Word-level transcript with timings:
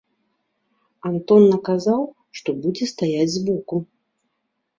Антон 1.09 1.43
наказаў, 1.53 2.01
што 2.41 2.49
будзе 2.65 2.89
стаяць 2.93 3.29
з 3.37 3.45
боку. 3.53 3.75